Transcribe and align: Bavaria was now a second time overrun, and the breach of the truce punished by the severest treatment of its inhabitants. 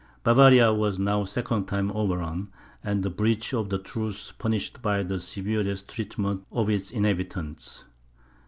Bavaria 0.23 0.73
was 0.73 0.97
now 0.97 1.21
a 1.21 1.27
second 1.27 1.65
time 1.67 1.91
overrun, 1.91 2.49
and 2.83 3.03
the 3.03 3.11
breach 3.11 3.53
of 3.53 3.69
the 3.69 3.77
truce 3.77 4.31
punished 4.31 4.81
by 4.81 5.03
the 5.03 5.19
severest 5.19 5.89
treatment 5.89 6.43
of 6.51 6.69
its 6.71 6.89
inhabitants. 6.89 7.85